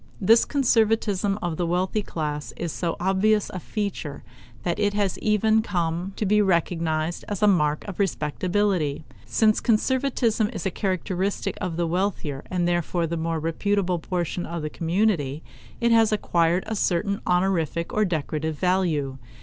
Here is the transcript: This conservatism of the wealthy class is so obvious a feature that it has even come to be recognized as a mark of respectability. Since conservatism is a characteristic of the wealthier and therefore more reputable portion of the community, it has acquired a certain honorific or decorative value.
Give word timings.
This 0.19 0.45
conservatism 0.45 1.37
of 1.43 1.57
the 1.57 1.65
wealthy 1.67 2.01
class 2.01 2.53
is 2.57 2.71
so 2.73 2.95
obvious 2.99 3.51
a 3.51 3.59
feature 3.59 4.23
that 4.63 4.79
it 4.79 4.95
has 4.95 5.19
even 5.19 5.61
come 5.61 6.13
to 6.15 6.25
be 6.25 6.41
recognized 6.41 7.23
as 7.27 7.43
a 7.43 7.47
mark 7.47 7.87
of 7.87 7.99
respectability. 7.99 9.05
Since 9.27 9.59
conservatism 9.59 10.49
is 10.53 10.65
a 10.65 10.71
characteristic 10.71 11.55
of 11.61 11.77
the 11.77 11.85
wealthier 11.85 12.43
and 12.49 12.67
therefore 12.67 13.05
more 13.09 13.39
reputable 13.39 13.99
portion 13.99 14.43
of 14.43 14.63
the 14.63 14.71
community, 14.71 15.43
it 15.79 15.91
has 15.91 16.11
acquired 16.11 16.63
a 16.65 16.75
certain 16.75 17.21
honorific 17.27 17.93
or 17.93 18.03
decorative 18.03 18.57
value. 18.57 19.19